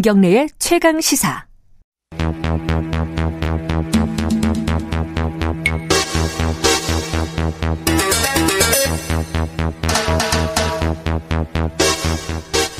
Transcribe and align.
김경래의 0.00 0.48
최강 0.58 0.98
시사. 1.02 1.44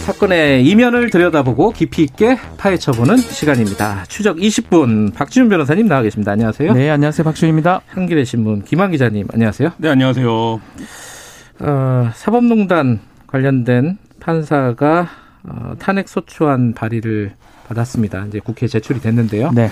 사건의 0.07 0.65
이면을 0.65 1.11
들여다보고 1.11 1.73
깊이 1.73 2.03
있게 2.05 2.39
파헤쳐보는 2.57 3.19
시간입니다. 3.19 4.05
추적 4.09 4.39
20분 4.39 5.13
박지훈 5.13 5.51
변호사님 5.51 5.89
나와 5.89 6.01
계십니다. 6.01 6.33
안녕하세요. 6.33 6.73
네, 6.73 6.89
안녕하세요. 6.89 7.23
박지훈입니다. 7.25 7.83
한겨레 7.89 8.25
신문 8.25 8.65
김한 8.65 8.93
기자님 8.93 9.27
안녕하세요. 9.31 9.73
네, 9.77 9.91
안녕하세요. 9.91 10.61
어, 11.61 12.11
사법농단 12.15 13.01
관련된 13.27 13.99
판사가 14.21 15.20
어, 15.45 15.75
탄핵 15.79 16.09
소추안 16.09 16.75
발의를 16.75 17.33
받았습니다. 17.69 18.27
이제 18.27 18.41
국회에 18.41 18.69
제출이 18.69 19.01
됐는데요. 19.01 19.51
네. 19.53 19.71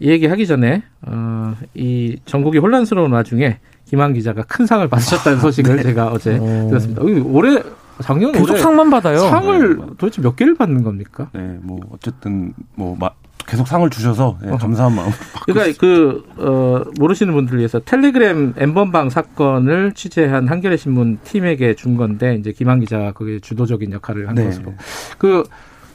이 0.00 0.10
얘기 0.10 0.26
하기 0.26 0.46
전에 0.46 0.82
어, 1.02 1.54
이 1.74 2.18
전국이 2.24 2.58
혼란스러운 2.58 3.12
와중에 3.12 3.58
김한 3.86 4.14
기자가 4.14 4.42
큰 4.42 4.66
상을 4.66 4.86
받으셨다는 4.88 5.40
소식을 5.40 5.76
네. 5.76 5.82
제가 5.82 6.08
어제 6.08 6.38
오. 6.38 6.68
들었습니다. 6.68 7.02
어, 7.02 7.04
올해 7.04 7.62
작년 8.02 8.32
계속 8.32 8.56
상만 8.58 8.90
받아요. 8.90 9.18
상을 9.18 9.78
도대체 9.98 10.20
몇 10.22 10.36
개를 10.36 10.54
받는 10.54 10.82
겁니까? 10.82 11.28
네, 11.32 11.58
뭐 11.62 11.78
어쨌든 11.90 12.52
뭐 12.74 12.96
마, 12.98 13.10
계속 13.46 13.66
상을 13.68 13.88
주셔서 13.90 14.38
예, 14.44 14.50
감사한 14.50 14.94
마음. 14.94 15.10
그러니까 15.46 15.78
그 15.80 16.24
어, 16.36 16.82
모르시는 16.98 17.32
분들을 17.32 17.58
위해서 17.58 17.78
텔레그램 17.80 18.54
엠번방 18.56 19.10
사건을 19.10 19.92
취재한 19.94 20.48
한겨레 20.48 20.76
신문 20.76 21.18
팀에게 21.24 21.74
준 21.74 21.96
건데 21.96 22.34
이제 22.34 22.52
김한 22.52 22.80
기자가 22.80 23.12
거기에 23.12 23.38
주도적인 23.40 23.92
역할을 23.92 24.28
한 24.28 24.34
네. 24.34 24.44
것으로 24.46 24.74
그 25.18 25.44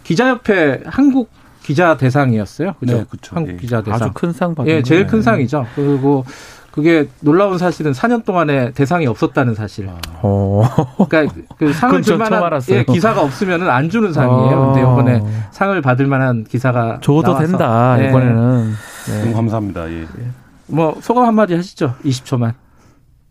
기자협회 0.03 0.83
한국 0.85 1.29
기자 1.61 1.95
대상이었어요. 1.97 2.73
그죠? 2.79 2.97
네, 2.97 3.05
그쵸. 3.09 3.35
한국 3.35 3.51
예. 3.53 3.57
기자 3.57 3.81
대상. 3.83 4.01
아주 4.01 4.11
큰 4.13 4.31
상 4.33 4.55
받은 4.55 4.71
예, 4.71 4.81
제일. 4.81 5.05
큰 5.05 5.21
상이죠. 5.21 5.67
그리고 5.75 6.25
그게 6.71 7.07
놀라운 7.19 7.57
사실은 7.57 7.91
4년 7.91 8.23
동안에 8.23 8.71
대상이 8.71 9.05
없었다는 9.07 9.55
사실. 9.55 9.89
어. 10.21 10.63
그러니까 11.09 11.33
그 11.57 11.73
상을 11.73 12.01
줄 12.01 12.17
만한 12.17 12.41
알았어요. 12.43 12.77
예, 12.77 12.83
기사가 12.83 13.21
없으면은 13.21 13.69
안 13.69 13.89
주는 13.89 14.11
상이에요. 14.13 14.67
근데 14.67 14.81
어. 14.81 14.93
이번에 14.93 15.21
상을 15.51 15.79
받을 15.81 16.07
만한 16.07 16.45
기사가 16.45 16.99
줘도 17.01 17.23
나와서. 17.23 17.45
된다, 17.45 17.97
예. 17.99 18.09
이번에는. 18.09 18.35
너무 18.35 19.25
네. 19.25 19.33
감사합니다. 19.33 19.91
예. 19.91 20.07
뭐 20.67 20.97
소감 21.01 21.25
한마디 21.25 21.55
하시죠. 21.55 21.95
20초만. 22.05 22.53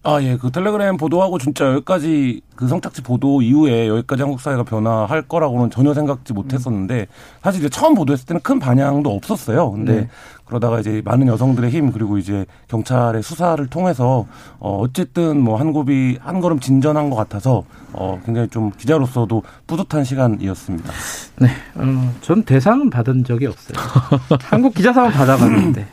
아, 0.02 0.22
예. 0.22 0.38
그 0.38 0.50
텔레그램 0.50 0.96
보도하고 0.96 1.38
진짜 1.38 1.66
여기까지 1.74 2.40
그 2.56 2.66
성착취 2.66 3.02
보도 3.02 3.42
이후에 3.42 3.86
여기까지 3.88 4.22
한국 4.22 4.40
사회가 4.40 4.62
변화할 4.62 5.22
거라고는 5.22 5.70
전혀 5.70 5.92
생각지 5.92 6.32
못했었는데 6.32 7.06
사실 7.42 7.60
이제 7.60 7.68
처음 7.68 7.94
보도했을 7.94 8.26
때는 8.26 8.40
큰 8.40 8.58
반향도 8.58 9.10
없었어요. 9.14 9.70
근데 9.72 9.92
네. 9.92 10.08
그러다가 10.46 10.80
이제 10.80 11.02
많은 11.04 11.26
여성들의 11.26 11.70
힘 11.70 11.92
그리고 11.92 12.16
이제 12.16 12.46
경찰의 12.68 13.22
수사를 13.22 13.64
통해서 13.68 14.26
어 14.58 14.78
어쨌든 14.78 15.40
뭐한 15.40 15.72
곱이 15.72 16.18
한 16.20 16.40
걸음 16.40 16.60
진전한 16.60 17.10
것 17.10 17.16
같아서 17.16 17.64
어 17.92 18.20
굉장히 18.24 18.48
좀 18.48 18.72
기자로서도 18.76 19.42
뿌듯한 19.66 20.04
시간이었습니다. 20.04 20.92
네. 21.40 21.48
어, 21.74 22.14
전 22.22 22.42
대상은 22.42 22.88
받은 22.88 23.24
적이 23.24 23.46
없어요. 23.46 23.78
한국 24.48 24.74
기자상은 24.74 25.10
받아봤는데. 25.12 25.86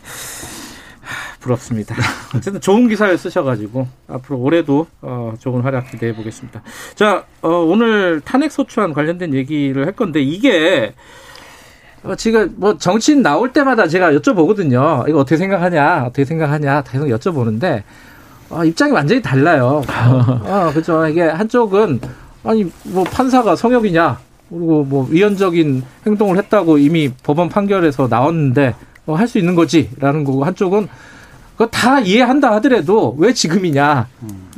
하, 1.38 1.39
부럽습니다. 1.39 1.95
어쨌든 2.35 2.59
좋은 2.61 2.88
기사를 2.88 3.16
쓰셔가지고 3.17 3.87
앞으로 4.08 4.39
올해도 4.39 4.87
어, 5.02 5.33
좋은 5.39 5.61
활약 5.61 5.92
기대해 5.92 6.14
보겠습니다. 6.15 6.61
자, 6.95 7.25
어, 7.42 7.49
오늘 7.49 8.21
탄핵 8.21 8.52
소추안 8.52 8.93
관련된 8.93 9.33
얘기를 9.33 9.86
할 9.86 9.93
건데 9.93 10.21
이게 10.21 10.93
어, 12.03 12.15
지금 12.15 12.53
뭐 12.58 12.77
정치인 12.77 13.21
나올 13.21 13.53
때마다 13.53 13.87
제가 13.87 14.11
여쭤보거든요. 14.14 15.08
이거 15.08 15.20
어떻게 15.20 15.37
생각하냐, 15.37 16.03
어떻게 16.05 16.26
생각하냐 16.26 16.81
계속 16.83 17.05
여쭤보는데 17.08 17.83
어, 18.49 18.64
입장이 18.64 18.92
완전히 18.92 19.21
달라요. 19.21 19.81
어, 20.45 20.71
그죠. 20.73 21.05
이게 21.08 21.21
한쪽은 21.21 21.99
아니 22.43 22.70
뭐 22.83 23.03
판사가 23.03 23.55
성역이냐, 23.55 24.20
그리고 24.49 24.83
뭐 24.83 25.05
위헌적인 25.09 25.83
행동을 26.05 26.37
했다고 26.37 26.77
이미 26.77 27.09
법원 27.23 27.49
판결에서 27.49 28.08
나왔는데 28.09 28.76
어, 29.05 29.15
할 29.15 29.27
수 29.27 29.37
있는 29.37 29.55
거지라는 29.55 30.23
거고 30.23 30.43
한쪽은 30.45 30.87
그거 31.58 31.68
다 31.68 32.00
이해한다 32.00 32.54
하더라도 32.56 33.16
왜 33.18 33.34
지금이냐, 33.34 34.08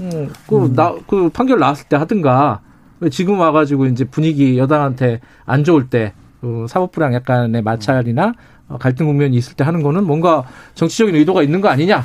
음, 0.01 0.29
그, 0.47 0.73
나, 0.75 0.93
그 1.07 1.29
판결 1.29 1.59
나왔을 1.59 1.87
때 1.87 1.95
하든가 1.95 2.59
왜 2.99 3.09
지금 3.09 3.39
와가지고 3.39 3.85
이제 3.87 4.03
분위기 4.03 4.57
여당한테 4.57 5.21
안 5.45 5.63
좋을 5.63 5.89
때 5.89 6.13
그 6.41 6.65
사법부랑 6.69 7.13
약간의 7.13 7.61
마찰이나 7.61 8.33
어, 8.67 8.77
갈등 8.77 9.07
국면이 9.07 9.35
있을 9.35 9.55
때 9.55 9.63
하는 9.63 9.81
거는 9.81 10.05
뭔가 10.05 10.43
정치적인 10.75 11.15
의도가 11.15 11.43
있는 11.43 11.59
거 11.59 11.69
아니냐, 11.69 12.03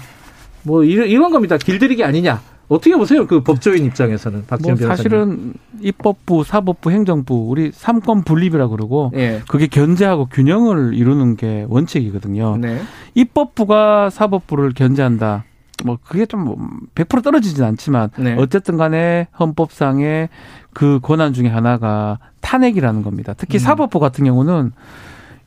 뭐 0.63 0.83
이런, 0.83 1.09
이런 1.09 1.31
겁니다. 1.31 1.57
길들이기 1.57 2.03
아니냐. 2.03 2.41
어떻게 2.75 2.97
보세요? 2.97 3.27
그 3.27 3.43
법조인 3.43 3.85
입장에서는 3.85 4.39
뭐 4.39 4.47
박지원 4.47 4.77
변호사님. 4.77 4.97
사실은 4.97 5.55
입법부, 5.81 6.45
사법부, 6.45 6.91
행정부 6.91 7.47
우리 7.49 7.71
삼권 7.73 8.25
분립이라 8.25 8.69
그러고 8.69 9.13
예. 9.15 9.43
그게 9.49 9.67
견제하고 9.67 10.27
균형을 10.27 10.95
이루는 10.95 11.37
게 11.37 11.67
원칙이거든요. 11.69 12.57
네. 12.59 12.81
입법부가 13.15 14.11
사법부를 14.11 14.73
견제한다. 14.75 15.45
뭐 15.85 15.99
그게 16.05 16.27
좀 16.27 16.55
100% 16.95 17.23
떨어지진 17.23 17.65
않지만 17.65 18.11
네. 18.17 18.37
어쨌든 18.39 18.77
간에 18.77 19.27
헌법상의 19.39 20.29
그 20.73 21.01
권한 21.03 21.33
중에 21.33 21.49
하나가 21.49 22.19
탄핵이라는 22.41 23.03
겁니다. 23.03 23.35
특히 23.37 23.59
음. 23.59 23.61
사법부 23.61 23.99
같은 24.01 24.25
경우는 24.25 24.73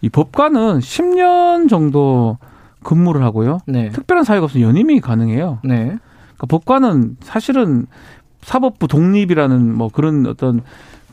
이 0.01 0.09
법관은 0.09 0.79
10년 0.79 1.69
정도 1.69 2.37
근무를 2.83 3.23
하고요. 3.23 3.59
네. 3.65 3.89
특별한 3.89 4.23
사유가 4.23 4.45
없으면 4.45 4.67
연임이 4.67 4.99
가능해요. 5.01 5.59
네. 6.37 6.39
그러니까 6.39 6.47
법관은 6.47 7.17
사실은 7.21 7.85
사법부 8.43 8.87
독립이라는 8.87 9.75
뭐 9.75 9.89
그런 9.91 10.25
어떤 10.27 10.61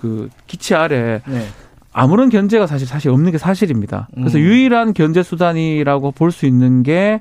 그 0.01 0.29
기치 0.47 0.75
아래 0.75 1.21
네. 1.27 1.47
아무런 1.93 2.29
견제가 2.29 2.67
사실 2.67 2.87
사실 2.87 3.11
없는 3.11 3.33
게 3.33 3.39
사실입니다. 3.39 4.09
그래서 4.15 4.39
음. 4.39 4.43
유일한 4.43 4.93
견제 4.95 5.23
수단이라고 5.23 6.11
볼 6.13 6.31
수 6.31 6.47
있는 6.47 6.83
게 6.83 7.21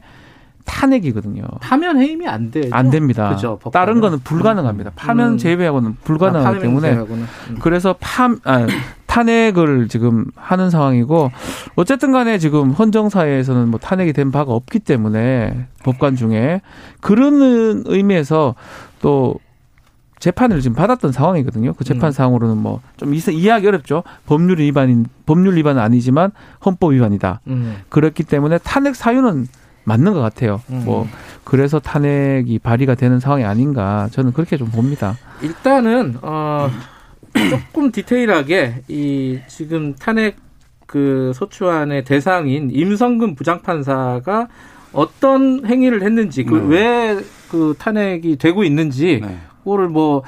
탄핵이거든요. 0.65 1.43
파면 1.61 1.97
해임이 1.99 2.27
안 2.27 2.49
돼요. 2.51 2.65
안 2.71 2.89
됩니다. 2.89 3.29
그죠. 3.29 3.59
다른 3.71 3.99
거는 3.99 4.19
불가능합니다. 4.23 4.91
파면 4.95 5.33
음. 5.33 5.37
제외하고는 5.37 5.97
불가능하기 6.03 6.45
아, 6.45 6.49
파면 6.49 6.61
때문에 6.61 6.89
제외하고는. 6.89 7.23
음. 7.49 7.57
그래서 7.61 7.95
파 7.99 8.33
아, 8.45 8.65
탄핵을 9.13 9.89
지금 9.89 10.25
하는 10.35 10.71
상황이고 10.71 11.31
어쨌든 11.75 12.11
간에 12.11 12.39
지금 12.39 12.71
헌정 12.71 13.09
사회에서는 13.09 13.69
뭐 13.69 13.79
탄핵이 13.79 14.11
된 14.11 14.31
바가 14.31 14.51
없기 14.53 14.79
때문에 14.79 15.67
법관 15.83 16.15
중에 16.15 16.61
그런 16.99 17.83
의미에서 17.85 18.55
또 19.01 19.35
재판을 20.17 20.61
지금 20.61 20.75
받았던 20.75 21.11
상황이거든요. 21.11 21.73
그 21.73 21.83
재판 21.83 22.09
음. 22.09 22.11
상으로는 22.11 22.57
뭐 22.57 22.81
좀 22.97 23.13
이해하기 23.13 23.67
어렵죠. 23.67 24.01
법률 24.25 24.59
위반인 24.59 25.05
법률 25.27 25.57
위반은 25.57 25.79
아니지만 25.79 26.31
헌법 26.65 26.93
위반이다. 26.93 27.41
음. 27.47 27.77
그렇기 27.89 28.23
때문에 28.23 28.57
탄핵 28.59 28.95
사유는 28.95 29.47
맞는 29.83 30.13
것 30.13 30.21
같아요. 30.21 30.61
음. 30.71 30.83
뭐 30.85 31.07
그래서 31.43 31.79
탄핵이 31.79 32.57
발의가 32.59 32.95
되는 32.95 33.19
상황이 33.19 33.43
아닌가 33.43 34.07
저는 34.11 34.33
그렇게 34.33 34.57
좀 34.57 34.69
봅니다. 34.69 35.17
일단은 35.41 36.17
어 36.21 36.69
조금 37.49 37.91
디테일하게 37.91 38.83
이 38.87 39.39
지금 39.47 39.95
탄핵 39.95 40.37
그 40.85 41.31
소추안의 41.33 42.03
대상인 42.03 42.69
임성근 42.71 43.35
부장판사가 43.35 44.47
어떤 44.91 45.65
행위를 45.65 46.03
했는지 46.03 46.43
그 46.43 46.55
네. 46.55 47.15
왜그 47.15 47.75
탄핵이 47.79 48.37
되고 48.37 48.63
있는지 48.63 49.19
네. 49.21 49.39
그거를 49.63 49.89
뭐 49.89 50.23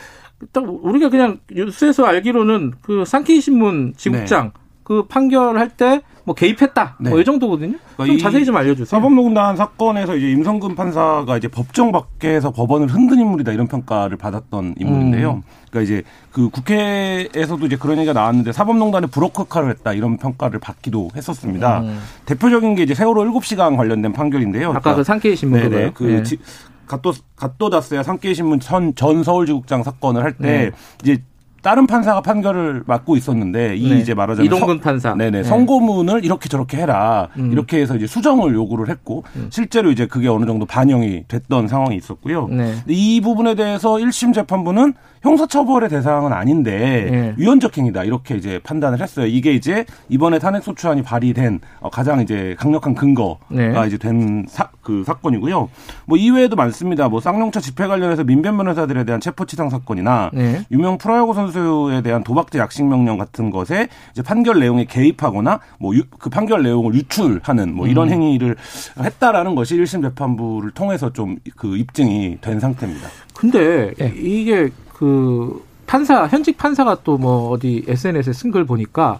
딱 0.51 0.63
우리가 0.67 1.09
그냥 1.09 1.39
뉴스에서 1.49 2.05
알기로는 2.05 2.73
그 2.81 3.05
상케이 3.05 3.39
신문 3.39 3.93
지국장 3.95 4.51
그 4.85 5.05
판결할 5.07 5.69
때 5.69 6.01
뭐 6.25 6.33
개입했다 6.33 6.97
네. 6.99 7.11
뭐이 7.11 7.23
정도거든요. 7.23 7.77
그러니까 7.93 8.05
좀이 8.05 8.17
자세히 8.17 8.45
좀 8.45 8.57
알려주세요. 8.57 8.85
사법농단 8.85 9.55
사건에서 9.55 10.15
이제 10.15 10.31
임성근 10.31 10.75
판사가 10.75 11.37
이제 11.37 11.47
법정 11.47 11.91
밖에서 11.91 12.51
법원을 12.51 12.87
흔든 12.87 13.19
인물이다 13.19 13.51
이런 13.51 13.67
평가를 13.67 14.17
받았던 14.17 14.75
인물인데요. 14.79 15.33
음. 15.33 15.41
그러니까 15.69 15.81
이제 15.81 16.03
그 16.31 16.49
국회에서도 16.49 17.63
이제 17.67 17.77
그런 17.77 17.97
얘기가 17.99 18.13
나왔는데 18.13 18.53
사법농단에 18.53 19.07
브로커 19.07 19.43
역할을 19.43 19.69
했다 19.69 19.93
이런 19.93 20.17
평가를 20.17 20.59
받기도 20.59 21.11
했었습니다. 21.15 21.81
음. 21.81 21.99
대표적인 22.25 22.73
게 22.73 22.83
이제 22.83 22.95
세월호 22.95 23.23
7시간 23.25 23.77
관련된 23.77 24.11
판결인데요. 24.11 24.71
아까 24.71 24.95
그 24.95 25.03
상케이 25.03 25.35
신문 25.35 25.69
네네. 25.69 25.91
그 25.93 26.03
네. 26.05 26.23
지, 26.23 26.39
갓도 26.87 27.13
갓도다스야 27.35 28.01
상케이 28.01 28.33
신문 28.33 28.59
전, 28.59 28.95
전 28.95 29.23
서울지국장 29.23 29.83
사건을 29.83 30.23
할때 30.23 30.43
네. 30.43 30.71
이제 31.03 31.21
다른 31.65 31.87
판사가 31.87 32.21
판결을 32.21 32.83
맡고 32.85 33.17
있었는데 33.17 33.75
이 33.75 33.89
네. 33.89 33.97
이제 33.97 34.13
말하자면 34.13 34.45
이동근 34.45 34.81
판사. 34.81 35.15
네네 35.15 35.31
네. 35.31 35.43
선고문을 35.43 36.23
이렇게 36.23 36.47
저렇게 36.47 36.77
해라 36.77 37.29
음. 37.39 37.51
이렇게 37.51 37.81
해서 37.81 37.95
이제 37.95 38.05
수정을 38.05 38.53
요구를 38.53 38.87
했고 38.87 39.23
실제로 39.49 39.89
이제 39.89 40.05
그게 40.05 40.27
어느 40.27 40.45
정도 40.45 40.67
반영이 40.67 41.23
됐던 41.27 41.67
상황이 41.67 41.95
있었고요. 41.95 42.49
네. 42.49 42.75
이 42.87 43.19
부분에 43.19 43.55
대해서 43.55 43.93
1심 43.93 44.31
재판부는 44.35 44.93
형사처벌의 45.23 45.89
대상은 45.89 46.33
아닌데 46.33 47.07
네. 47.09 47.33
위헌적 47.37 47.75
행위다 47.75 48.03
이렇게 48.03 48.35
이제 48.35 48.59
판단을 48.63 49.01
했어요. 49.01 49.25
이게 49.25 49.53
이제 49.53 49.85
이번에 50.07 50.37
탄핵 50.37 50.61
소추안이 50.61 51.01
발의된 51.01 51.61
어, 51.79 51.89
가장 51.89 52.21
이제 52.21 52.55
강력한 52.59 52.93
근거가 52.93 53.39
네. 53.49 53.73
이제 53.87 53.97
된그 53.97 55.03
사건이고요. 55.03 55.67
뭐 56.05 56.17
이외에도 56.19 56.55
많습니다. 56.55 57.09
뭐 57.09 57.21
쌍용차 57.21 57.59
집회 57.59 57.87
관련해서 57.87 58.23
민변 58.23 58.55
변호사들에 58.55 59.03
대한 59.03 59.19
체포 59.19 59.45
치상 59.45 59.71
사건이나 59.71 60.29
네. 60.31 60.63
유명 60.69 60.99
프로야구 60.99 61.33
선수 61.33 61.54
에 61.59 62.01
대한 62.01 62.23
도박죄 62.23 62.59
약식 62.59 62.85
명령 62.85 63.17
같은 63.17 63.49
것에 63.49 63.87
이제 64.11 64.21
판결 64.21 64.59
내용에 64.59 64.85
개입하거나 64.85 65.59
뭐 65.79 65.93
그 66.19 66.29
판결 66.29 66.63
내용을 66.63 66.93
유출하는 66.95 67.73
뭐 67.75 67.85
음. 67.85 67.91
이런 67.91 68.09
행위를 68.09 68.55
했다라는 68.99 69.55
것이 69.55 69.75
1심 69.77 70.01
재판부를 70.01 70.71
통해서 70.71 71.11
좀 71.11 71.37
그 71.55 71.77
입증이 71.77 72.37
된 72.41 72.59
상태입니다. 72.59 73.07
근데 73.33 73.93
예. 74.01 74.11
이게 74.15 74.69
그 74.93 75.63
판사 75.87 76.27
현직 76.27 76.57
판사가 76.57 76.95
또 77.03 77.17
뭐 77.17 77.49
어디 77.49 77.83
SNS에 77.87 78.33
쓴걸 78.33 78.65
보니까 78.65 79.19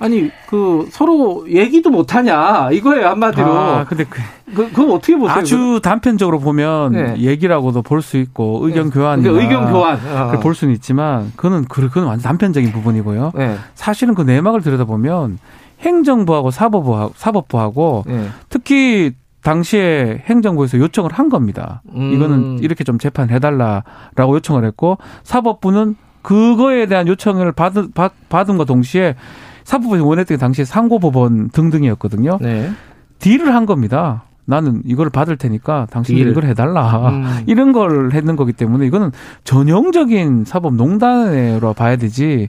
아니 0.00 0.30
그 0.48 0.88
서로 0.90 1.44
얘기도 1.48 1.90
못 1.90 2.14
하냐 2.14 2.70
이거예요 2.72 3.06
한마디로 3.08 3.46
아, 3.52 3.84
근데 3.84 4.04
그 4.04 4.20
그 4.54 4.70
그거 4.70 4.94
어떻게 4.94 5.16
보세요? 5.16 5.36
아주 5.36 5.80
단편적으로 5.82 6.38
보면 6.38 6.92
네. 6.92 7.14
얘기라고도 7.18 7.82
볼 7.82 8.02
수 8.02 8.18
있고 8.18 8.60
의견 8.62 8.90
교환이나 8.90 9.28
그러니까 9.32 9.42
의견 9.56 9.72
교환 9.72 9.94
어. 9.96 10.26
그걸 10.26 10.40
볼 10.40 10.54
수는 10.54 10.72
있지만 10.74 11.32
그거는 11.34 11.64
그- 11.68 11.88
그건 11.88 12.04
완전 12.04 12.22
단편적인 12.28 12.70
부분이고요. 12.70 13.32
네. 13.34 13.56
사실은 13.74 14.14
그 14.14 14.22
내막을 14.22 14.60
들여다 14.60 14.84
보면 14.84 15.38
행정부하고 15.80 16.50
사법부하고, 16.52 17.14
사법부하고 17.16 18.04
네. 18.06 18.28
특히 18.48 19.12
당시에 19.42 20.22
행정부에서 20.26 20.78
요청을 20.78 21.12
한 21.12 21.28
겁니다. 21.30 21.82
음. 21.94 22.12
이거는 22.14 22.58
이렇게 22.60 22.84
좀 22.84 22.98
재판해달라라고 22.98 24.36
요청을 24.36 24.64
했고 24.64 24.98
사법부는 25.24 25.96
그거에 26.22 26.86
대한 26.86 27.08
요청을 27.08 27.52
받은, 27.52 27.90
받, 27.92 28.12
받은과 28.28 28.64
동시에 28.66 29.16
사법부에서 29.64 30.04
원했던 30.04 30.36
게 30.36 30.40
당시에 30.40 30.64
상고법원 30.64 31.50
등등이었거든요. 31.50 32.38
네. 32.40 32.70
딜을 33.18 33.54
한 33.54 33.66
겁니다. 33.66 34.24
나는 34.46 34.82
이걸 34.84 35.08
받을 35.10 35.36
테니까 35.36 35.86
당신이 35.90 36.18
딜. 36.18 36.30
이걸 36.30 36.44
해달라. 36.44 37.08
음. 37.08 37.24
이런 37.46 37.72
걸 37.72 38.12
했는 38.12 38.36
거기 38.36 38.52
때문에 38.52 38.86
이거는 38.86 39.10
전형적인 39.44 40.44
사법농단으로 40.44 41.72
봐야 41.72 41.96
되지. 41.96 42.48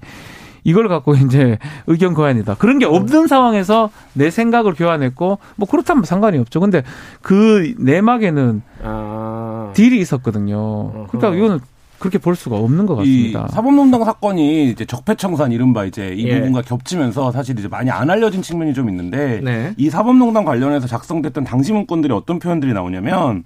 이걸 0.65 0.88
갖고 0.89 1.13
이제 1.15 1.57
의견 1.88 2.13
교환이다. 2.13 2.56
그런 2.56 2.79
게 2.79 2.85
없는 2.85 3.27
상황에서 3.27 3.89
내 4.13 4.29
생각을 4.29 4.73
교환했고 4.73 5.38
뭐 5.56 5.67
그렇다면 5.69 6.03
상관이 6.03 6.38
없죠. 6.39 6.59
근데 6.59 6.83
그 7.21 7.73
내막에는 7.77 8.62
아. 8.83 9.71
딜이 9.73 9.97
있었거든요. 10.00 11.07
그러니까 11.07 11.35
이거는 11.35 11.59
그렇게 12.00 12.18
볼 12.18 12.36
수가 12.36 12.57
없는 12.57 12.86
것이 12.86 12.97
같습니다. 12.97 13.47
사법농단 13.47 14.03
사건이 14.03 14.69
이제 14.69 14.86
적폐청산 14.86 15.51
이른바 15.51 15.86
이제 15.86 16.13
이 16.15 16.27
예. 16.27 16.39
부분과 16.39 16.62
겹치면서 16.62 17.31
사실 17.31 17.57
이제 17.57 17.68
많이 17.68 17.89
안 17.89 18.09
알려진 18.09 18.42
측면이 18.42 18.74
좀 18.74 18.89
있는데 18.89 19.42
네. 19.44 19.74
이 19.77 19.89
사법농단 19.89 20.45
관련해서 20.45 20.88
작성됐던 20.88 21.44
당시 21.44 21.74
문건들이 21.74 22.13
어떤 22.13 22.39
표현들이 22.39 22.74
나오냐면 22.74 23.44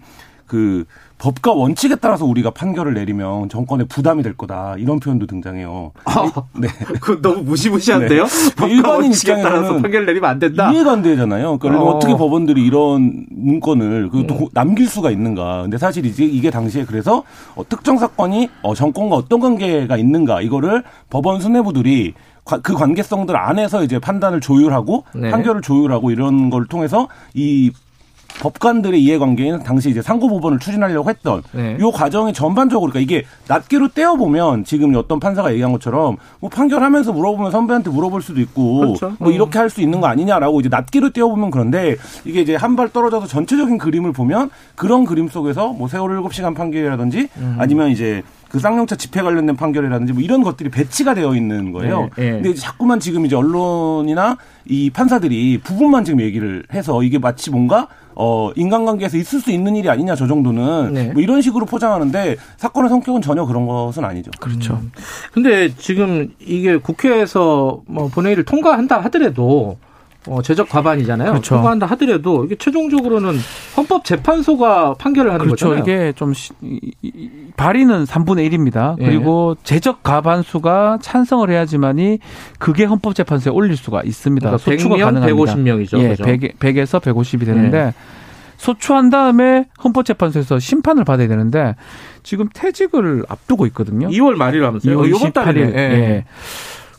그 0.50 0.84
법과 1.20 1.52
원칙에 1.54 1.96
따라서 1.96 2.26
우리가 2.26 2.50
판결을 2.52 2.94
내리면 2.96 3.50
정권에 3.50 3.84
부담이 3.84 4.24
될 4.24 4.36
거다 4.36 4.76
이런 4.78 5.00
표현도 5.00 5.28
등장해요. 5.28 5.92
아, 6.06 6.32
네. 6.58 6.68
그 7.02 7.22
너무 7.22 7.44
무시무시한데요? 7.44 8.24
법과 8.58 8.68
일반인 8.68 9.02
원칙에 9.04 9.34
따라서 9.34 9.48
입장에서는 9.50 9.82
판결 9.84 10.06
내리면 10.08 10.30
안 10.30 10.40
된다. 10.40 10.72
이해가 10.72 10.92
안 10.94 11.02
되잖아요. 11.04 11.60
그러니까 11.60 11.84
어. 11.86 11.92
음. 11.92 11.96
어. 11.96 12.00
떻게 12.00 12.14
법원들이 12.16 12.66
이런 12.66 13.26
문건을 13.30 14.10
그 14.10 14.26
도- 14.26 14.50
남길 14.54 14.88
수가 14.88 15.12
있는가. 15.12 15.62
근데 15.64 15.78
사실 15.78 16.06
이제 16.06 16.24
이게 16.26 16.50
당시에 16.50 16.86
그래서 16.86 17.24
어, 17.56 17.64
특정 17.70 17.98
사건이 17.98 18.50
어, 18.64 18.74
정권과 18.74 19.16
어떤 19.16 19.40
관계가 19.40 19.98
있는가 19.98 20.42
이거를 20.42 20.84
법원 21.12 21.42
수뇌부들이 21.42 22.14
과- 22.46 22.60
그 22.60 22.74
관계성들 22.74 23.38
안에서 23.38 23.84
이제 23.84 24.00
판단을 24.00 24.40
조율하고 24.42 25.04
네. 25.14 25.30
판결을 25.30 25.62
조율하고 25.62 26.10
이런 26.12 26.50
걸 26.50 26.66
통해서 26.66 27.08
이 27.36 27.72
법관들의 28.40 29.04
이해관계는 29.04 29.64
당시 29.64 29.90
이제 29.90 30.02
상고법원을 30.02 30.60
추진하려고 30.60 31.10
했던 31.10 31.44
네. 31.52 31.78
요 31.80 31.92
과정이 31.92 32.34
전반적으로 32.34 32.92
그러니까 32.92 33.00
이게 33.16 33.26
낱개로 33.48 33.90
떼어 33.90 34.16
보면 34.16 34.64
지금 34.64 34.96
어떤 34.96 35.20
판사가 35.20 35.52
얘기한 35.52 35.72
것처럼 35.72 36.18
뭐 36.40 36.50
판결하면서 36.50 37.12
물어보면 37.14 37.52
선배한테 37.52 37.90
물어볼 37.92 38.22
수도 38.22 38.40
있고 38.42 38.80
그렇죠. 38.80 39.14
뭐 39.20 39.30
음. 39.30 39.34
이렇게 39.34 39.60
할 39.60 39.70
수 39.70 39.82
있는 39.82 40.02
거 40.02 40.08
아니냐라고 40.08 40.62
이제 40.62 40.70
낱개로 40.70 41.12
떼어 41.12 41.28
보면 41.30 41.52
그런데 41.52 41.96
이게 42.26 42.42
이제 42.42 42.56
한 42.56 42.76
발 42.80 42.88
떨어져서 42.88 43.28
전체적인 43.28 43.78
그림을 43.78 44.14
보면 44.14 44.50
그런 44.76 45.04
그림 45.04 45.28
속에서 45.28 45.74
뭐 45.74 45.88
세월 45.90 46.18
7시간 46.22 46.56
판결이라든지 46.56 47.28
음. 47.38 47.56
아니면 47.60 47.90
이제 47.90 48.24
그 48.50 48.60
쌍용차 48.60 48.96
집회 48.96 49.22
관련된 49.22 49.56
판결이라든지 49.56 50.14
뭐 50.14 50.22
이런 50.22 50.44
것들이 50.44 50.70
배치가 50.70 51.14
되어 51.14 51.36
있는 51.36 51.72
거예요. 51.72 52.10
네, 52.16 52.24
네. 52.24 52.32
근데 52.42 52.54
자꾸만 52.56 53.00
지금 53.00 53.26
이제 53.26 53.36
언론이나 53.36 54.38
이 54.66 54.90
판사들이 54.90 55.60
부분만 55.64 56.04
지금 56.04 56.22
얘기를 56.22 56.64
해서 56.74 57.04
이게 57.04 57.20
마치 57.20 57.52
뭔가 57.52 57.88
어 58.16 58.52
인간관계에서 58.56 59.18
있을 59.18 59.40
수 59.40 59.52
있는 59.52 59.76
일이 59.76 59.90
아니냐 59.90 60.16
저 60.16 60.28
정도는 60.28 60.94
네. 60.94 61.12
뭐 61.14 61.22
이런 61.22 61.42
식으로 61.42 61.66
포장하는데 61.66 62.36
사건의 62.58 62.90
성격은 62.90 63.22
전혀 63.22 63.46
그런 63.46 63.66
것은 63.68 64.04
아니죠. 64.04 64.32
그렇죠. 64.40 64.82
근데 65.32 65.74
지금 65.78 66.34
이게 66.40 66.78
국회에서 66.78 67.82
뭐 67.86 68.08
본회의를 68.10 68.44
통과한다 68.46 69.00
하더라도 69.02 69.78
어, 70.28 70.42
제적 70.42 70.68
과반이잖아요. 70.70 71.32
그렇죠. 71.32 71.56
통과한다 71.56 71.86
하더라도 71.88 72.44
이게 72.46 72.56
최종적으로는 72.56 73.36
헌법재판소가 73.78 74.96
판결을 74.96 75.32
하는 75.32 75.46
그렇죠. 75.46 75.70
거잖아요. 75.70 75.84
이게 75.84 76.14
좀 76.14 76.34
시- 76.34 76.52
이- 76.62 76.92
이- 77.02 77.30
발의는 77.56 78.04
3분의 78.04 78.50
1입니다. 78.52 78.96
예. 79.00 79.06
그리고 79.06 79.56
제적 79.64 80.04
과반수가 80.04 81.00
찬성을 81.02 81.50
해야지만이 81.50 82.20
그게 82.60 82.84
헌법재판소에 82.84 83.52
올릴 83.54 83.76
수가 83.78 84.02
있습니다. 84.04 84.50
그러니까 84.50 84.64
소추가 84.64 84.96
100명, 84.98 85.06
가능합니다. 85.06 85.54
150명이죠. 85.54 86.00
예, 86.00 86.08
그죠? 86.10 86.24
100, 86.24 86.60
100에서 86.60 87.02
150이 87.02 87.46
되는데 87.46 87.94
소추한 88.58 89.10
다음에 89.10 89.68
헌법재판소에서 89.84 90.60
심판을 90.60 91.06
받아야 91.06 91.30
되는데 91.30 91.76
지금 92.24 92.50
퇴직을 92.54 93.24
앞두고 93.30 93.66
있거든요. 93.68 94.10
2월 94.10 94.36
말이라면서요. 94.36 94.98
2월 94.98 95.08
이번 95.16 95.32
달이네. 95.32 95.72
28일. 95.72 95.76
예. 95.78 96.26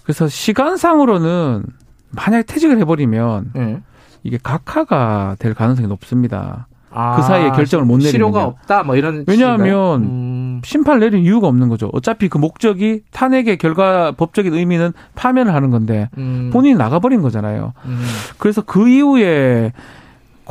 그래서 0.05 0.27
시간상으로는 0.27 1.63
만약에 2.11 2.43
퇴직을 2.45 2.79
해버리면 2.81 3.53
예. 3.57 3.81
이게 4.23 4.39
각하가 4.43 5.37
될 5.39 5.55
가능성이 5.55 5.89
높습니다. 5.89 6.67
아, 6.93 7.17
그 7.17 7.23
사이에 7.23 7.51
결정을 7.51 7.85
못 7.85 8.01
실효가 8.01 8.39
내리면요. 8.39 8.57
없다 8.61 8.83
뭐 8.83 8.97
이런 8.97 9.25
왜냐하면? 9.27 10.03
음, 10.03 10.61
심판을 10.65 11.01
내릴 11.01 11.21
이유가 11.21 11.47
없는 11.47 11.69
거죠. 11.69 11.89
어차피 11.93 12.29
그 12.29 12.37
목적이 12.39 13.03
탄핵의 13.13 13.59
결과 13.59 14.13
법적인 14.13 14.53
의미는 14.53 14.93
파면을 15.15 15.55
하는 15.55 15.71
건데 15.71 16.09
음, 16.19 16.51
본인이 16.53 16.75
나가버린 16.77 17.23
거잖아요. 17.23 17.73
음. 17.85 18.05
그래서 18.39 18.63
그 18.63 18.89
이후에 18.89 19.73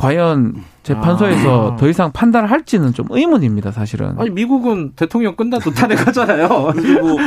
과연 0.00 0.54
재판소에서 0.82 1.72
아. 1.72 1.76
더 1.76 1.86
이상 1.86 2.10
판단을 2.10 2.50
할지는 2.50 2.94
좀 2.94 3.04
의문입니다, 3.10 3.70
사실은. 3.70 4.18
아니 4.18 4.30
미국은 4.30 4.92
대통령 4.96 5.36
끝나도 5.36 5.72
탄핵하잖아요. 5.72 6.48
그리고 6.72 7.18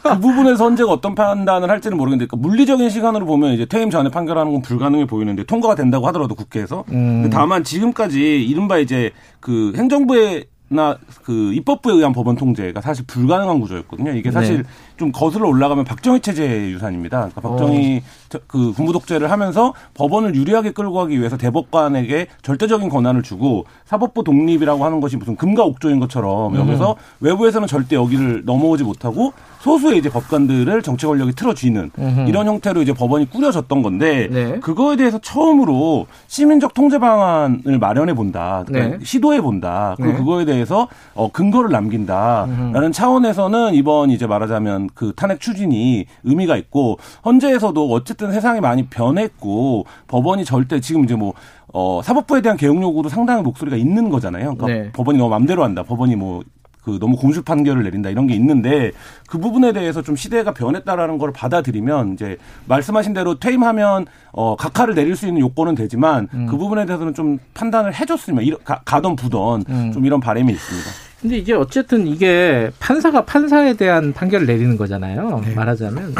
그 0.00 0.20
부분에서 0.20 0.64
헌재가 0.64 0.92
어떤 0.92 1.16
판단을 1.16 1.68
할지는 1.68 1.96
모르겠는데 1.96 2.28
그러니까 2.28 2.48
물리적인 2.48 2.88
시간으로 2.88 3.26
보면 3.26 3.54
이제 3.54 3.66
퇴임 3.66 3.90
전에 3.90 4.10
판결하는 4.10 4.52
건 4.52 4.62
불가능해 4.62 5.06
보이는데 5.06 5.42
통과가 5.42 5.74
된다고 5.74 6.06
하더라도 6.06 6.36
국회에서 6.36 6.84
음. 6.92 7.22
근데 7.22 7.30
다만 7.30 7.64
지금까지 7.64 8.44
이른바 8.44 8.78
이제 8.78 9.10
그 9.40 9.72
행정부의 9.76 10.46
나그 10.72 11.52
입법부에 11.54 11.94
의한 11.94 12.12
법원 12.12 12.36
통제가 12.36 12.80
사실 12.80 13.04
불가능한 13.04 13.58
구조였거든요. 13.60 14.12
이게 14.12 14.30
사실 14.30 14.58
네. 14.58 14.62
좀 14.96 15.10
거슬러 15.10 15.48
올라가면 15.48 15.84
박정희 15.84 16.20
체제의 16.20 16.70
유산입니다. 16.72 17.18
그러니까 17.30 17.40
박정희 17.40 17.96
어. 17.98 18.08
저- 18.28 18.38
그 18.46 18.72
군부 18.72 18.92
독재를 18.92 19.30
하면서 19.32 19.74
법원을 19.94 20.36
유리하게 20.36 20.70
끌고 20.70 20.92
가기 20.92 21.18
위해서 21.18 21.36
대법관에게 21.36 22.28
절대적인 22.42 22.88
권한을 22.88 23.22
주고 23.24 23.64
사법부 23.84 24.22
독립이라고 24.22 24.84
하는 24.84 25.00
것이 25.00 25.16
무슨 25.16 25.34
금가 25.34 25.64
옥조인 25.64 25.98
것처럼 25.98 26.54
음. 26.54 26.60
여기서 26.60 26.94
외부에서는 27.18 27.66
절대 27.66 27.96
여기를 27.96 28.44
넘어오지 28.44 28.84
못하고 28.84 29.32
소수의 29.62 29.98
이제 29.98 30.08
법관들을 30.08 30.82
정치 30.82 31.04
권력이 31.06 31.32
틀어쥐는 31.32 31.90
음흠. 31.98 32.20
이런 32.28 32.46
형태로 32.46 32.80
이제 32.82 32.92
법원이 32.94 33.28
꾸려졌던 33.30 33.82
건데 33.82 34.28
네. 34.30 34.60
그거에 34.60 34.96
대해서 34.96 35.18
처음으로 35.18 36.06
시민적 36.28 36.74
통제 36.74 36.98
방안을 36.98 37.78
마련해 37.80 38.14
본다. 38.14 38.62
그러니까 38.66 38.98
네. 38.98 39.04
시도해 39.04 39.40
본다. 39.40 39.94
그리고 39.96 40.12
네. 40.12 40.18
그거에 40.18 40.44
대해 40.44 40.59
서 40.64 40.88
어 41.14 41.30
근거를 41.30 41.70
남긴다라는 41.70 42.92
차원에서는 42.92 43.74
이번 43.74 44.10
이제 44.10 44.26
말하자면 44.26 44.90
그 44.94 45.12
탄핵 45.16 45.40
추진이 45.40 46.06
의미가 46.24 46.56
있고 46.56 46.98
헌재에서도 47.24 47.90
어쨌든 47.90 48.32
세상이 48.32 48.60
많이 48.60 48.86
변했고 48.86 49.84
법원이 50.06 50.44
절대 50.44 50.80
지금 50.80 51.04
이제 51.04 51.14
뭐 51.14 51.34
어, 51.72 52.00
사법부에 52.02 52.40
대한 52.40 52.56
개혁 52.56 52.80
요구도 52.80 53.08
상당한 53.08 53.44
목소리가 53.44 53.76
있는 53.76 54.08
거잖아요. 54.08 54.54
그러니까 54.56 54.66
네. 54.66 54.92
법원이 54.92 55.18
너무 55.18 55.30
맘대로 55.30 55.62
한다. 55.62 55.82
법원이 55.82 56.16
뭐 56.16 56.42
그 56.82 56.98
너무 56.98 57.16
공술 57.16 57.42
판결을 57.42 57.82
내린다 57.82 58.10
이런 58.10 58.26
게 58.26 58.34
있는데 58.34 58.92
그 59.28 59.38
부분에 59.38 59.72
대해서 59.72 60.02
좀 60.02 60.16
시대가 60.16 60.52
변했다라는 60.52 61.18
걸 61.18 61.32
받아들이면 61.32 62.14
이제 62.14 62.36
말씀하신 62.66 63.12
대로 63.12 63.38
퇴임하면 63.38 64.06
어 64.32 64.56
각하를 64.56 64.94
내릴 64.94 65.16
수 65.16 65.26
있는 65.26 65.40
요건은 65.40 65.74
되지만 65.74 66.28
음. 66.32 66.46
그 66.46 66.56
부분에 66.56 66.86
대해서는 66.86 67.14
좀 67.14 67.38
판단을 67.54 67.94
해줬으면 67.94 68.44
이런 68.44 68.58
가, 68.64 68.80
가던 68.84 69.16
부던 69.16 69.64
음. 69.68 69.92
좀 69.92 70.06
이런 70.06 70.20
바람이 70.20 70.52
있습니다. 70.52 71.09
근데 71.20 71.36
이게 71.36 71.52
어쨌든 71.52 72.06
이게 72.06 72.70
판사가 72.80 73.26
판사에 73.26 73.74
대한 73.74 74.12
판결을 74.12 74.46
내리는 74.46 74.76
거잖아요. 74.76 75.42
네. 75.44 75.54
말하자면 75.54 76.14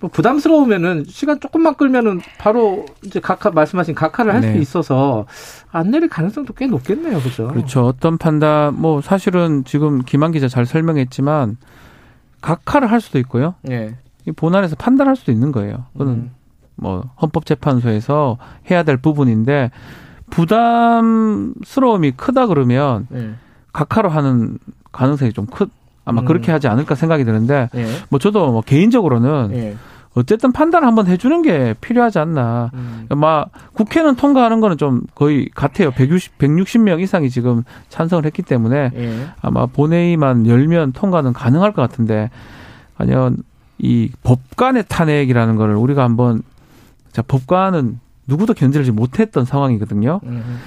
뭐 0.00 0.10
부담스러우면은 0.10 1.04
시간 1.06 1.38
조금만 1.40 1.74
끌면은 1.74 2.20
바로 2.38 2.86
이제 3.04 3.20
각하 3.20 3.50
말씀하신 3.50 3.94
각하를 3.94 4.32
할수 4.32 4.48
네. 4.48 4.58
있어서 4.58 5.26
안 5.70 5.90
내릴 5.90 6.08
가능성도 6.08 6.54
꽤 6.54 6.66
높겠네요, 6.66 7.20
그죠? 7.20 7.48
그렇죠. 7.48 7.86
어떤 7.86 8.16
판단, 8.16 8.74
뭐 8.80 9.02
사실은 9.02 9.64
지금 9.64 10.02
김한 10.02 10.32
기자 10.32 10.48
잘 10.48 10.64
설명했지만 10.64 11.58
각하를 12.40 12.90
할 12.90 13.02
수도 13.02 13.18
있고요. 13.18 13.54
예. 13.70 13.94
이 14.26 14.32
본안에서 14.32 14.76
판단할 14.76 15.16
수도 15.16 15.32
있는 15.32 15.52
거예요. 15.52 15.84
그거는 15.92 16.12
음. 16.12 16.30
뭐 16.76 17.04
헌법재판소에서 17.20 18.38
해야 18.70 18.82
될 18.82 18.96
부분인데 18.96 19.70
부담스러움이 20.30 22.12
크다 22.12 22.46
그러면 22.46 23.06
예. 23.14 23.34
각하로 23.74 24.08
하는 24.08 24.56
가능성이 24.92 25.34
좀 25.34 25.46
크. 25.46 25.66
아마 26.06 26.22
음. 26.22 26.24
그렇게 26.26 26.52
하지 26.52 26.68
않을까 26.68 26.94
생각이 26.94 27.24
드는데 27.24 27.68
예. 27.74 27.86
뭐 28.10 28.18
저도 28.18 28.52
뭐 28.52 28.60
개인적으로는 28.62 29.50
예. 29.54 29.76
어쨌든 30.14 30.52
판단을 30.52 30.86
한번 30.86 31.06
해주는 31.08 31.42
게 31.42 31.74
필요하지 31.80 32.18
않나. 32.20 32.70
음. 32.74 33.06
막 33.08 33.50
국회는 33.72 34.14
통과하는 34.14 34.60
거는 34.60 34.76
좀 34.76 35.02
거의 35.14 35.48
같아요. 35.54 35.90
160, 35.90 36.38
160명 36.38 37.00
이상이 37.00 37.30
지금 37.30 37.64
찬성을 37.88 38.24
했기 38.24 38.42
때문에 38.42 38.90
예. 38.94 39.26
아마 39.40 39.66
본회의만 39.66 40.46
열면 40.46 40.92
통과는 40.92 41.32
가능할 41.32 41.72
것 41.72 41.82
같은데 41.82 42.30
과연 42.96 43.38
이 43.78 44.10
법관의 44.22 44.84
탄핵이라는 44.88 45.56
거를 45.56 45.74
우리가 45.74 46.04
한번 46.04 46.42
자 47.10 47.22
법관은 47.22 47.98
누구도 48.26 48.54
견디지 48.54 48.92
못했던 48.92 49.44
상황이거든요. 49.44 50.20
음. 50.24 50.60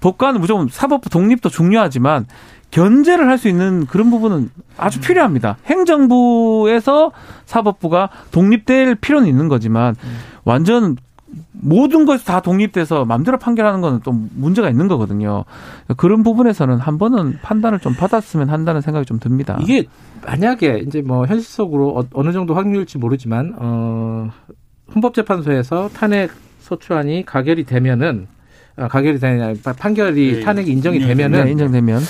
법관은 0.00 0.40
무조건 0.40 0.68
사법부 0.70 1.10
독립도 1.10 1.48
중요하지만 1.48 2.26
견제를 2.70 3.28
할 3.28 3.38
수 3.38 3.48
있는 3.48 3.86
그런 3.86 4.10
부분은 4.10 4.50
아주 4.76 5.00
필요합니다. 5.00 5.56
행정부에서 5.66 7.12
사법부가 7.46 8.10
독립될 8.30 8.96
필요는 8.96 9.26
있는 9.28 9.48
거지만 9.48 9.94
완전 10.44 10.96
모든 11.52 12.06
것이 12.06 12.24
다 12.24 12.40
독립돼서 12.40 13.04
마음대로 13.04 13.38
판결하는 13.38 13.80
거는 13.80 14.00
또 14.04 14.12
문제가 14.12 14.70
있는 14.70 14.88
거거든요. 14.88 15.44
그런 15.96 16.22
부분에서는 16.22 16.78
한 16.78 16.98
번은 16.98 17.38
판단을 17.42 17.80
좀 17.80 17.94
받았으면 17.94 18.48
한다는 18.48 18.80
생각이 18.80 19.04
좀 19.06 19.18
듭니다. 19.18 19.58
이게 19.60 19.84
만약에 20.24 20.84
이제 20.86 21.02
뭐 21.02 21.26
현실적으로 21.26 21.98
어- 21.98 22.04
어느 22.14 22.32
정도 22.32 22.54
확률일지 22.54 22.98
모르지만 22.98 23.54
어 23.58 24.30
헌법재판소에서 24.94 25.90
탄핵 25.94 26.30
소추안이 26.68 27.24
가결이 27.26 27.64
되면은 27.64 28.26
아, 28.76 28.88
가결이 28.88 29.18
되냐 29.18 29.54
판결이 29.62 30.32
네, 30.34 30.40
탄핵이 30.40 30.70
인정이 30.70 30.98
되면은 31.00 31.44
네, 31.44 31.50
인정되면 31.50 32.00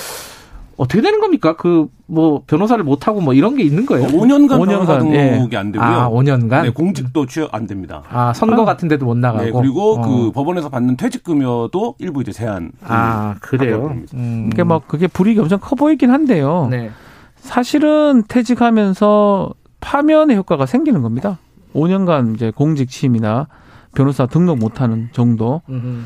어떻게 0.77 1.01
되는 1.01 1.19
겁니까? 1.19 1.55
그 1.55 1.87
뭐 2.09 2.41
변호사를 2.47 2.83
못 2.83 3.07
하고 3.07 3.21
뭐 3.21 3.35
이런 3.35 3.55
게 3.55 3.63
있는 3.63 3.85
거예요? 3.85 4.07
5년간 4.07 4.49
5년간, 4.49 4.67
변호사 4.67 4.97
등록이 4.97 5.49
예. 5.53 5.57
안 5.57 5.71
되고요. 5.71 5.87
아, 5.87 6.09
5년간. 6.09 6.63
네, 6.63 6.69
공직도 6.71 7.27
취업 7.27 7.53
안 7.53 7.67
됩니다. 7.67 8.01
아, 8.09 8.33
선거 8.33 8.63
아. 8.63 8.65
같은 8.65 8.87
데도 8.87 9.05
못 9.05 9.15
나가고. 9.15 9.45
네, 9.45 9.51
그리고 9.51 9.99
어. 9.99 10.01
그 10.01 10.31
법원에서 10.31 10.69
받는 10.69 10.97
퇴직금여도 10.97 11.95
일부 11.99 12.21
이제 12.21 12.31
제한. 12.31 12.71
아, 12.83 13.35
그래요. 13.41 13.95
음. 14.15 14.49
그게 14.49 14.63
뭐 14.63 14.81
그게 14.85 15.05
불이익이 15.05 15.39
엄청 15.39 15.59
커 15.61 15.75
보이긴 15.75 16.09
한데요. 16.09 16.67
네. 16.71 16.89
사실은 17.35 18.23
퇴직하면서 18.27 19.53
파면의 19.81 20.35
효과가 20.35 20.65
생기는 20.65 21.03
겁니다. 21.03 21.37
5년간 21.75 22.35
이제 22.35 22.51
공직 22.53 22.89
취임이나 22.89 23.47
변호사 23.95 24.25
등록 24.25 24.57
못하는 24.59 25.09
정도, 25.11 25.61
음. 25.69 26.05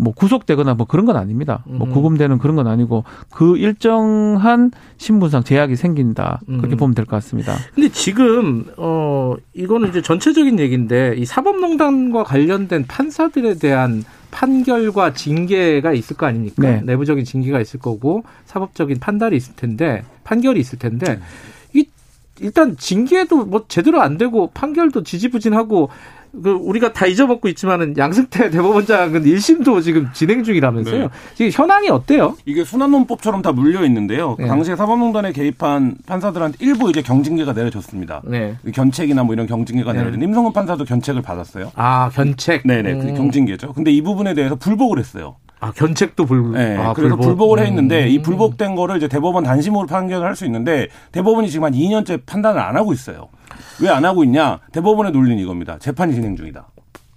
뭐 0.00 0.12
구속되거나 0.14 0.74
뭐 0.74 0.86
그런 0.86 1.06
건 1.06 1.16
아닙니다. 1.16 1.64
뭐 1.66 1.88
음. 1.88 1.92
구금되는 1.92 2.38
그런 2.38 2.54
건 2.54 2.68
아니고 2.68 3.02
그 3.30 3.56
일정한 3.56 4.70
신분상 4.96 5.42
제약이 5.42 5.74
생긴다 5.74 6.40
그렇게 6.46 6.76
음. 6.76 6.76
보면 6.76 6.94
될 6.94 7.04
것 7.04 7.16
같습니다. 7.16 7.56
근데 7.74 7.88
지금 7.88 8.64
어 8.76 9.34
이거는 9.54 9.88
이제 9.88 10.00
전체적인 10.00 10.60
얘기인데 10.60 11.14
이 11.16 11.24
사법농단과 11.24 12.22
관련된 12.22 12.86
판사들에 12.86 13.54
대한 13.54 14.04
판결과 14.30 15.14
징계가 15.14 15.92
있을 15.94 16.16
거 16.16 16.26
아닙니까? 16.26 16.62
네. 16.62 16.80
내부적인 16.84 17.24
징계가 17.24 17.60
있을 17.60 17.80
거고 17.80 18.22
사법적인 18.46 19.00
판단이 19.00 19.36
있을 19.36 19.56
텐데 19.56 20.04
판결이 20.22 20.60
있을 20.60 20.78
텐데 20.78 21.18
이 21.74 21.84
일단 22.40 22.76
징계도 22.76 23.46
뭐 23.46 23.64
제대로 23.66 24.00
안 24.00 24.16
되고 24.16 24.50
판결도 24.54 25.02
지지부진하고 25.02 25.88
그 26.42 26.50
우리가 26.50 26.92
다 26.92 27.06
잊어먹고 27.06 27.48
있지만은 27.48 27.96
양승태 27.96 28.50
대법원장은 28.50 29.24
1심도 29.24 29.82
지금 29.82 30.08
진행 30.12 30.44
중이라면서요. 30.44 31.02
네. 31.02 31.08
지금 31.34 31.50
현황이 31.52 31.88
어때요? 31.88 32.36
이게 32.44 32.64
순환논법처럼 32.64 33.42
다 33.42 33.52
물려 33.52 33.84
있는데요. 33.84 34.36
그 34.36 34.42
네. 34.42 34.48
당시에 34.48 34.76
사법농단에 34.76 35.32
개입한 35.32 35.96
판사들한테 36.06 36.58
일부 36.60 36.90
이제 36.90 37.02
경징계가 37.02 37.52
내려졌습니다. 37.52 38.22
네. 38.24 38.56
견책이나 38.72 39.22
뭐 39.24 39.34
이런 39.34 39.46
경징계가 39.46 39.92
네. 39.92 39.98
내려졌는데 39.98 40.26
임성근 40.30 40.52
판사도 40.52 40.84
견책을 40.84 41.22
받았어요. 41.22 41.72
아 41.74 42.10
견책. 42.10 42.62
네네, 42.66 42.94
그 42.94 43.00
음. 43.08 43.14
경징계죠. 43.14 43.72
근데 43.72 43.90
이 43.90 44.02
부분에 44.02 44.34
대해서 44.34 44.54
불복을 44.56 44.98
했어요. 44.98 45.36
아 45.60 45.72
견책도 45.72 46.26
불. 46.26 46.52
네, 46.52 46.76
아, 46.76 46.92
그래서 46.92 47.16
불복. 47.16 47.36
불복. 47.36 47.52
을 47.58 47.66
했는데 47.66 48.04
음. 48.04 48.08
이 48.08 48.22
불복된 48.22 48.74
거를 48.74 48.96
이제 48.98 49.08
대법원 49.08 49.44
단심으로 49.44 49.86
판결을 49.86 50.26
할 50.26 50.36
수 50.36 50.44
있는데 50.44 50.88
대법원이 51.12 51.50
지금 51.50 51.64
한 51.64 51.72
2년째 51.72 52.20
판단을 52.26 52.60
안 52.60 52.76
하고 52.76 52.92
있어요. 52.92 53.28
왜 53.82 53.88
안 53.88 54.04
하고 54.04 54.22
있냐? 54.24 54.60
대법원의 54.72 55.12
논리는 55.12 55.36
이겁니다. 55.42 55.78
재판이 55.78 56.14
진행 56.14 56.36
중이다. 56.36 56.68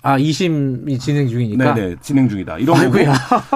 아 0.04 0.18
2심이 0.18 1.00
진행 1.00 1.28
중이니까. 1.28 1.74
네 1.76 1.90
네, 1.90 1.96
진행 2.02 2.28
중이다. 2.30 2.58
이런 2.58 2.76
거고 2.76 2.98
아이고야. 2.98 3.14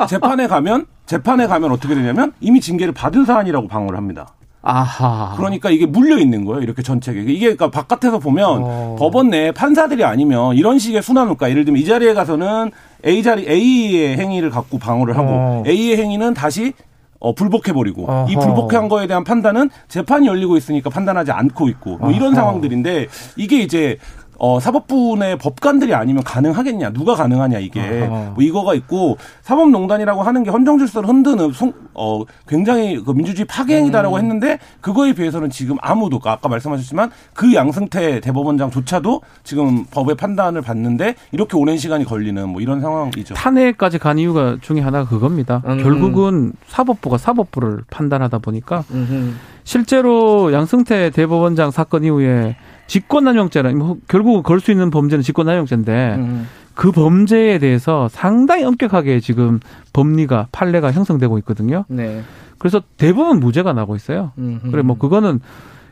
재판에 0.07 0.47
가면 0.47 0.85
재판에 1.07 1.47
가면 1.47 1.71
어떻게 1.71 1.95
되냐면 1.95 2.33
이미 2.39 2.61
징계를 2.61 2.93
받은 2.93 3.25
사안이라고 3.25 3.67
방어를 3.67 3.97
합니다. 3.97 4.33
아하. 4.65 5.35
그러니까 5.37 5.69
이게 5.69 5.85
물려 5.85 6.17
있는 6.17 6.43
거예요. 6.43 6.61
이렇게 6.61 6.81
전책에. 6.81 7.21
이게 7.21 7.55
그러니까 7.55 7.69
바깥에서 7.69 8.17
보면 8.19 8.61
어. 8.63 8.95
법원 8.97 9.29
내 9.29 9.51
판사들이 9.51 10.03
아니면 10.03 10.55
이런 10.55 10.79
식의 10.79 11.03
순환효과. 11.03 11.49
예를 11.51 11.65
들면 11.65 11.81
이 11.81 11.85
자리에 11.85 12.13
가서는 12.15 12.71
A 13.05 13.21
자리 13.21 13.47
A의 13.47 14.17
행위를 14.17 14.49
갖고 14.49 14.79
방어를 14.79 15.15
하고 15.17 15.27
어. 15.29 15.63
A의 15.67 15.97
행위는 15.97 16.33
다시 16.33 16.73
어, 17.19 17.33
불복해버리고 17.33 18.03
이 18.29 18.35
어허. 18.35 18.39
불복한 18.39 18.89
거에 18.89 19.07
대한 19.07 19.23
판단은 19.23 19.69
재판이 19.87 20.27
열리고 20.27 20.57
있으니까 20.57 20.89
판단하지 20.89 21.31
않고 21.31 21.69
있고 21.69 21.97
뭐 21.97 22.11
이런. 22.11 22.33
상황들인데 22.35 23.07
이게 23.37 23.59
이제 23.59 23.97
어, 24.37 24.59
사법부 24.59 25.17
내 25.19 25.37
법관들이 25.37 25.93
아니면 25.93 26.23
가능하겠냐? 26.23 26.91
누가 26.93 27.15
가능하냐, 27.15 27.59
이게. 27.59 28.07
뭐 28.07 28.35
이거가 28.39 28.73
있고, 28.75 29.17
사법농단이라고 29.41 30.23
하는 30.23 30.43
게 30.43 30.49
헌정 30.49 30.77
질서를 30.77 31.07
흔드는, 31.07 31.51
송, 31.51 31.73
어, 31.93 32.21
굉장히 32.47 33.01
그 33.03 33.11
민주주의 33.11 33.45
파괴행위다라고 33.45 34.17
했는데, 34.17 34.59
그거에 34.81 35.13
비해서는 35.13 35.49
지금 35.49 35.77
아무도, 35.81 36.19
아까 36.23 36.49
말씀하셨지만, 36.49 37.11
그 37.33 37.53
양승태 37.53 38.19
대법원장조차도 38.21 39.21
지금 39.43 39.85
법의 39.85 40.15
판단을 40.15 40.61
받는데, 40.61 41.15
이렇게 41.31 41.57
오랜 41.57 41.77
시간이 41.77 42.05
걸리는 42.05 42.49
뭐 42.49 42.61
이런 42.61 42.81
상황이죠. 42.81 43.33
탄핵까지 43.33 43.97
간 43.97 44.17
이유가 44.17 44.57
중에 44.61 44.79
하나가 44.79 45.07
그겁니다. 45.09 45.61
음. 45.65 45.81
결국은 45.81 46.53
사법부가 46.67 47.17
사법부를 47.17 47.83
판단하다 47.89 48.39
보니까 48.39 48.83
음흠. 48.91 49.33
실제로 49.63 50.53
양승태 50.53 51.09
대법원장 51.09 51.71
사건 51.71 52.03
이후에 52.03 52.55
직권남용죄라 52.87 53.71
뭐 53.73 53.97
결국 54.07 54.43
걸 54.43 54.59
수 54.59 54.71
있는 54.71 54.89
범죄는 54.89 55.23
직권남용죄인데 55.23 56.15
음. 56.17 56.47
그 56.73 56.91
범죄에 56.91 57.57
대해서 57.59 58.07
상당히 58.09 58.63
엄격하게 58.65 59.19
지금 59.21 59.59
법리가 59.93 60.47
판례가 60.51 60.91
형성되고 60.91 61.37
있거든요. 61.39 61.85
네. 61.87 62.21
그래서 62.57 62.81
대부분 62.97 63.39
무죄가 63.39 63.73
나고 63.73 63.95
있어요. 63.95 64.31
음흠. 64.37 64.71
그래 64.71 64.81
뭐 64.81 64.97
그거는 64.97 65.39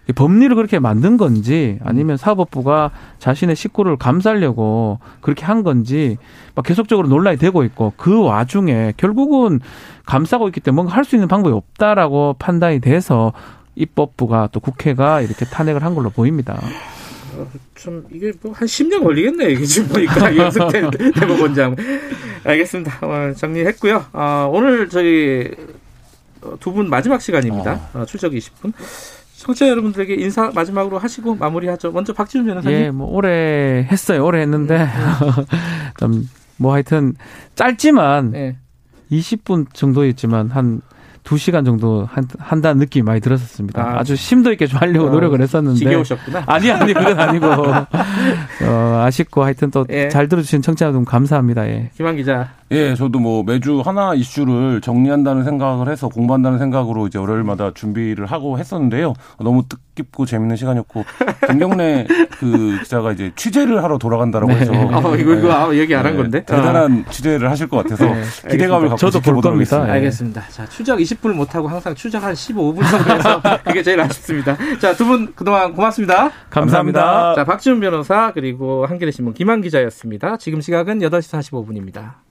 이 0.10 0.12
법리를 0.12 0.54
그렇게 0.56 0.80
만든 0.80 1.16
건지 1.16 1.80
아니면 1.86 2.18
사법부가 2.18 2.92
자신의 3.20 3.56
식구를 3.56 3.96
감싸려고 3.96 5.00
그렇게 5.22 5.46
한 5.46 5.64
건지 5.64 6.18
막 6.56 6.66
계속적으로 6.66 7.08
논란이 7.08 7.38
되고 7.38 7.64
있고 7.64 7.94
그 7.96 8.22
와중에 8.22 8.92
결국은 8.98 9.62
감싸고 10.06 10.48
있기 10.50 10.60
때문에 10.60 10.76
뭔가 10.76 10.94
할 10.98 11.06
수 11.06 11.16
있는 11.16 11.30
방법이 11.30 11.56
없다라고 11.56 12.36
판단이 12.38 12.82
돼서 12.82 13.32
입법부가 13.76 14.50
또 14.52 14.60
국회가 14.60 15.22
이렇게 15.22 15.46
탄핵을 15.46 15.84
한 15.84 15.96
걸로 15.96 16.10
보입니다. 16.10 16.62
좀 17.76 18.06
이게 18.12 18.32
뭐 18.42 18.54
한 18.54 18.68
10년 18.68 19.04
걸리겠네 19.04 19.52
이게 19.52 19.66
지금 19.66 19.90
보니까. 19.90 20.36
연습대 20.38 20.82
대법원장 21.16 21.76
알겠습니다. 22.44 23.00
어, 23.02 23.34
정리했고요. 23.34 24.06
어, 24.14 24.50
오늘 24.54 24.90
저희 24.90 25.50
두 26.60 26.74
분 26.74 26.90
마지막 26.90 27.22
시간입니다. 27.22 27.90
어, 27.94 28.06
출석 28.06 28.34
20분. 28.34 28.74
청취자 29.38 29.68
여러분들에게 29.70 30.14
인사 30.16 30.52
마지막으로 30.54 30.98
하시고 31.00 31.36
마무리하죠. 31.36 31.92
먼저 31.92 32.14
박지훈 32.14 32.46
변호사님. 32.46 32.78
예, 32.80 32.92
뭐 32.92 33.08
오래 33.10 33.88
했어요. 33.92 34.26
오래 34.26 34.42
했는데. 34.42 34.88
좀 36.00 36.28
뭐 36.58 36.72
하여튼 36.74 37.16
짧지만 37.56 38.32
네. 38.32 38.56
20분 39.12 39.74
정도였지만 39.74 40.50
한 40.52 40.82
두 41.24 41.38
시간 41.38 41.64
정도 41.64 42.08
한, 42.12 42.28
한다는 42.38 42.80
느낌이 42.80 43.04
많이 43.04 43.22
들었었습니다. 43.22 43.82
아. 43.82 44.00
아, 44.00 44.04
주 44.04 44.16
심도 44.16 44.52
있게 44.52 44.68
좀 44.68 44.80
하려고 44.80 45.08
어, 45.08 45.10
노력을 45.10 45.40
했었는데. 45.40 45.80
지겨우셨구나. 45.80 46.44
아니, 46.48 46.70
아니, 46.70 46.94
그건 46.94 47.20
아니고. 47.20 47.48
어, 48.68 49.04
아쉽고 49.06 49.44
하여튼 49.44 49.72
또잘 49.72 49.94
예. 49.96 50.28
들어주신 50.28 50.62
청취자 50.62 50.86
여러분 50.86 51.06
감사합니다. 51.06 51.68
예. 51.68 51.92
김한 51.96 52.18
기자. 52.18 52.50
예, 52.74 52.96
저도 52.96 53.20
뭐 53.20 53.44
매주 53.44 53.82
하나 53.86 54.14
이슈를 54.14 54.82
정리한다는 54.82 55.44
생각을 55.44 55.90
해서 55.90 56.10
공부한다는 56.10 56.60
생각으로 56.60 57.08
이제 57.08 57.20
월요일마다 57.20 57.72
준비를 57.74 58.26
하고 58.26 58.58
했었는데요. 58.60 59.14
너무 59.40 59.64
뜻깊고 59.96 60.26
재밌는 60.26 60.56
시간이었고 60.56 61.06
김경래 61.48 62.06
그 62.40 62.80
기자가 62.84 63.12
이제 63.12 63.32
취재를 63.36 63.84
하러 63.84 63.98
돌아간다라고 63.98 64.52
네. 64.54 64.60
해서 64.60 64.74
어, 64.74 65.16
이거, 65.16 65.34
이거 65.36 65.52
아, 65.54 65.74
얘기 65.76 65.94
안한 65.96 66.14
네, 66.14 66.18
건데. 66.22 66.44
대단한 66.46 67.06
취재를 67.10 67.50
하실 67.52 67.68
것 67.68 67.78
같아서 67.84 68.06
네, 68.06 68.24
기대감을 68.50 68.90
갖고 68.90 68.98
저도 68.98 69.20
볼 69.22 69.36
겁니다. 69.42 69.52
하겠습니다. 69.54 69.88
예. 69.88 69.92
알겠습니다. 69.94 70.42
자, 70.50 70.66
추적 70.68 70.98
20분을 70.98 71.34
못 71.34 71.54
하고 71.56 71.68
항상 71.68 71.94
추적 71.96 72.24
한 72.24 72.34
15분 72.34 72.90
정도 72.90 73.14
해서 73.14 73.42
그게 73.64 73.84
제일 73.84 74.02
아쉽습니다. 74.02 74.58
자, 74.80 74.94
두 74.96 75.04
분 75.06 75.34
그동안 75.36 75.74
고맙습니다. 75.74 76.32
감사합니다. 76.50 77.02
감사합니다. 77.04 77.36
자, 77.36 77.44
박지훈 77.44 77.80
변호사 77.82 78.32
그리고 78.34 78.86
한겨레 78.86 79.12
신문 79.12 79.34
김한 79.34 79.62
기자였습니다. 79.62 80.38
지금 80.38 80.62
시각은 80.62 81.00
8시 81.00 81.30
45분입니다. 81.52 82.14